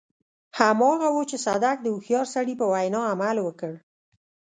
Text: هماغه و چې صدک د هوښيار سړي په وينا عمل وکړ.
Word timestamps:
هماغه 0.59 1.07
و 1.11 1.17
چې 1.29 1.37
صدک 1.45 1.77
د 1.81 1.87
هوښيار 1.93 2.25
سړي 2.35 2.53
په 2.61 2.65
وينا 2.73 3.01
عمل 3.11 3.37
وکړ. 3.41 3.73